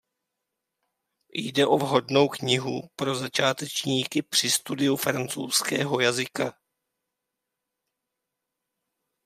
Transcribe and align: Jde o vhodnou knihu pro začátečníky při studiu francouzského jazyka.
Jde 1.33 1.65
o 1.67 1.77
vhodnou 1.77 2.27
knihu 2.27 2.89
pro 2.95 3.15
začátečníky 3.15 4.21
při 4.21 4.51
studiu 4.51 4.95
francouzského 4.95 5.99
jazyka. 6.01 6.53